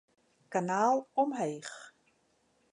Kanaal 0.51 0.97
omheech. 1.21 1.73